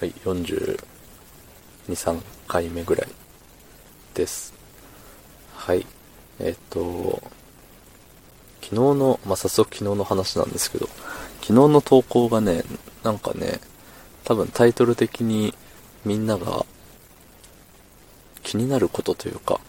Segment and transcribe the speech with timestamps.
[0.00, 0.76] はい、42、
[1.86, 3.08] 3回目ぐらい
[4.12, 4.52] です。
[5.54, 5.86] はい。
[6.40, 7.22] えっ、と、
[8.60, 10.88] 昨日の、まあ、早速昨日の話なんですけど、
[11.42, 12.64] 昨日の投稿がね、
[13.04, 13.60] なんかね、
[14.24, 15.54] 多分タイトル的に
[16.04, 16.66] みんなが
[18.42, 19.60] 気になることというか、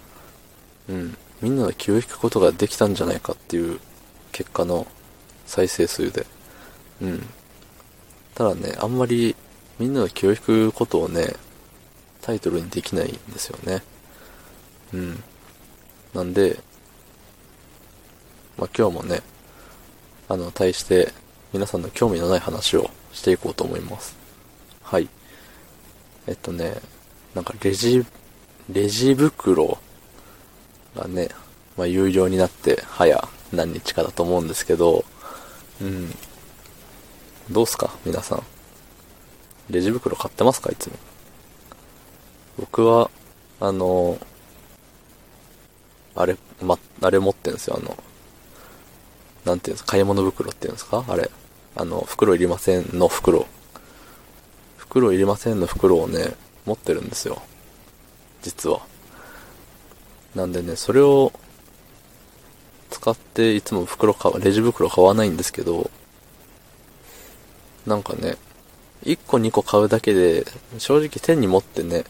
[0.89, 3.79] うん、みんなが気を引くことができたんじゃないかっていう
[4.31, 4.87] 結果の
[5.45, 6.25] 再生数で、
[6.99, 7.27] うん。
[8.33, 9.35] ただね、あんまり
[9.79, 11.35] みんなが気を引くことをね、
[12.21, 13.83] タイトルにできないんですよね。
[14.93, 15.23] うん。
[16.13, 16.59] なんで、
[18.57, 19.21] まあ、今日もね、
[20.29, 21.13] あの、対して
[21.53, 24.15] 皆さんの興味のない話をしていこうと思います。
[24.81, 25.09] はい。
[26.27, 26.75] えっとね、
[27.33, 28.05] なんかレジ、
[28.71, 29.77] レジ袋
[30.95, 31.29] がね、
[31.77, 35.03] まあ、有料になって早何日かだと思うんですけど、
[35.81, 36.13] うん。
[37.51, 38.43] どうすか皆さん。
[39.69, 40.93] レジ袋買ってますかいつも。
[42.57, 43.09] 僕は、
[43.59, 44.17] あの、
[46.15, 47.97] あれ、ま、あれ持ってんですよ、あの、
[49.43, 51.29] なんていうんですか、買い物袋っていうんですかあれ。
[51.75, 53.45] あの、袋いりませんの袋。
[54.77, 57.41] 袋いりませんの袋をね、持ってるんですよ。
[58.41, 58.81] 実は。
[60.35, 61.33] なんでね、それを
[62.89, 65.89] 使っていつも袋買わ、レジ袋買わないんですけど、
[67.85, 68.37] なんかね、
[69.05, 70.45] 1個2個買うだけで、
[70.77, 72.03] 正直手に持ってね、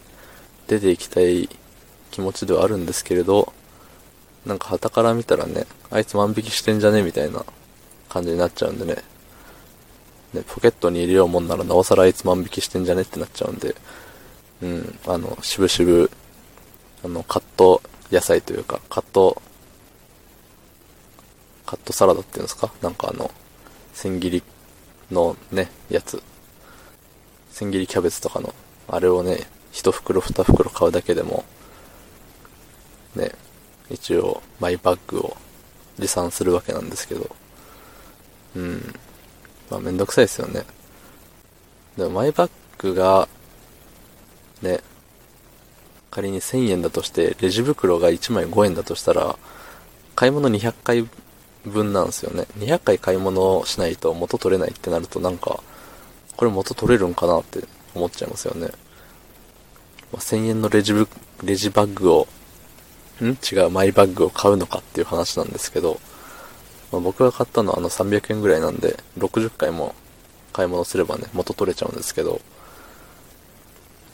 [0.68, 1.50] 出ていきたい
[2.12, 3.54] 気持ちではあるんですけれど、
[4.46, 7.44] なんか旗から見たらね、あいつ万引きしてんじゃねみたいな
[8.10, 9.04] 感じになっちゃうんでね。
[10.34, 13.76] ね、ポケットに入れようもんならなおさらあいつ万引きしてんじゃねってなっちゃうんで、
[14.62, 16.12] うん、あの、しぶしぶ、
[17.04, 19.42] あの、カット野菜というか、カット、
[21.66, 22.72] カットサラダっていうんですか？
[22.82, 23.32] なんかあの、
[23.94, 24.44] 千切り
[25.12, 26.22] のね、やつ。
[27.56, 28.54] 千切りキャベツとかの、
[28.90, 31.46] あれをね、一袋二袋買うだけでも、
[33.16, 33.32] ね、
[33.90, 35.38] 一応マイバッグを
[35.98, 37.34] 持参するわけなんですけど、
[38.58, 38.94] うん。
[39.72, 40.66] まあめんどくさいですよね。
[41.96, 43.30] でもマイバッグが、
[44.62, 44.82] ね、
[46.12, 49.38] 仮に1000円だとして、レジ袋が1枚5円だとしたら、
[50.14, 51.08] 買い物200回
[51.64, 52.48] 分なんですよね。
[52.58, 55.64] 200回買い物をしないと元取れないってなるとなんか、
[56.36, 57.64] これ元取れるんかなって
[57.94, 58.68] 思っちゃいますよね。
[60.12, 61.08] まあ、1000円のレジブ、
[61.44, 62.28] レジバッグを、
[63.22, 63.30] ん？
[63.30, 66.00] 違う、マイバッグを買うのかっていう話なんですけど、
[66.92, 69.96] まあ、僕が買ったのはあの300円ぐらいなんで、60回も
[70.54, 72.42] 買い物すればね、元取れちゃうんですけど、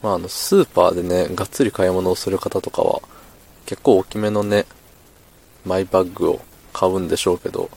[0.03, 3.01] まああの、スーパーでね、がっつり買い物をする方とかは、
[3.65, 4.65] 結構大きめのね、
[5.65, 6.41] マイバッグを
[6.73, 7.69] 買うんでしょうけど、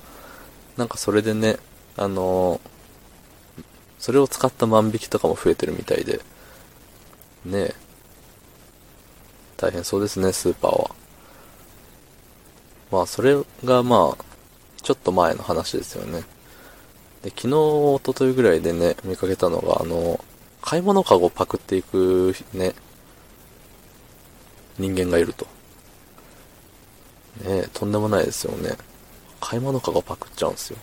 [0.77, 1.57] なんかそれでね、
[1.97, 2.74] あのー
[4.05, 6.21] それを使った万引きとかも増えてるみたいで、
[7.47, 7.75] ねえ、
[9.57, 10.91] 大変そうですね、スーパーは。
[12.91, 13.35] まあ、それ
[13.65, 14.25] がまあ、
[14.83, 16.23] ちょっと前の話ですよね。
[17.23, 20.23] で、昨日、一昨日ぐらいでね、見かけたのが、あの、
[20.61, 22.75] 買い物カゴをパクっていくね、
[24.79, 25.47] 人間がいると。
[27.41, 28.77] ねえ、とんでもないですよね。
[29.41, 30.79] 買い物カゴパクっちゃうんですよ。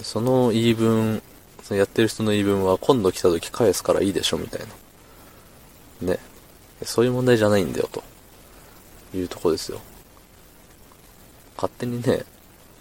[0.00, 1.22] その言い分、
[1.62, 4.60] そのやってる人の言い分は今度来た時返すからいいでしょみたい
[6.02, 6.12] な。
[6.12, 6.18] ね。
[6.82, 8.02] そういう問題じゃないんだよと。
[9.14, 9.80] いうとこですよ。
[11.56, 12.24] 勝手にね、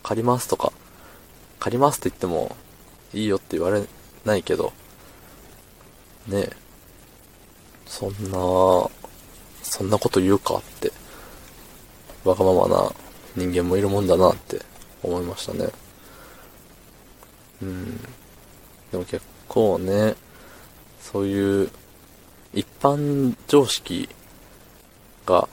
[0.04, 0.72] 借りますとか、
[1.60, 2.56] 借りますって言っても
[3.14, 3.84] いいよって言われ
[4.26, 4.72] ないけど、
[6.28, 6.56] ねえ、
[7.86, 8.90] そんな、
[9.64, 10.92] そんなこと言うかって、
[12.24, 12.92] わがままな
[13.36, 14.62] 人間もいるもんだなって
[15.02, 15.70] 思いましたね。
[17.62, 18.00] うん。
[18.92, 20.16] でも結構ね、
[21.02, 21.70] そういう
[22.54, 24.10] 一般常識
[25.26, 25.48] が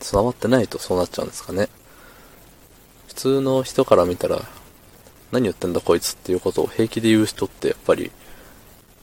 [0.00, 1.68] 備わってないとそうなっちゃうんですかね。
[3.08, 4.42] 普通の人から見たら、
[5.32, 8.10] 何言ってんだこいつっていうことを平気で言う人ってやっぱり、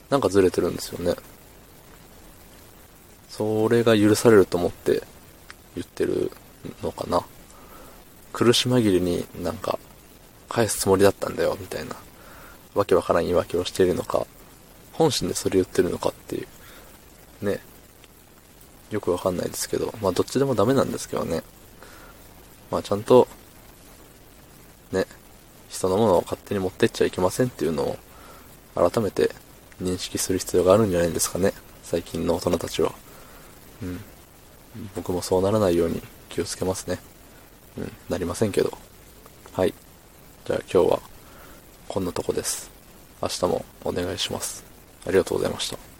[0.09, 1.15] なんかずれてるんですよね。
[3.29, 5.03] それが許されると思って
[5.75, 6.31] 言ってる
[6.83, 7.23] のかな。
[8.33, 9.79] 苦し紛れになんか、
[10.49, 11.95] 返すつもりだったんだよ、みたいな。
[12.73, 14.25] わけわからん言い訳をしているのか、
[14.93, 16.45] 本心でそれ言ってるのかってい
[17.41, 17.45] う。
[17.45, 17.59] ね。
[18.91, 21.43] よくわかんないですけど、まあどっちでもダメなんですけどね。
[22.69, 23.27] まあちゃんと、
[24.91, 25.05] ね、
[25.69, 27.97] 人のものを勝手に持ってっちゃいけませんっていうのを、
[28.75, 29.31] 改めて
[29.81, 31.53] 認識する必要があるんじゃないですかね。
[31.83, 32.93] 最近の大人たちは。
[33.81, 33.99] うん。
[34.95, 36.99] 僕もそうならないように気をつけますね。
[37.77, 38.77] うん、なりませんけど。
[39.53, 39.73] はい。
[40.45, 40.99] じゃあ今日は、
[41.91, 42.71] こんなとこです。
[43.21, 44.63] 明日もお願いします。
[45.05, 45.90] ありがとうございました。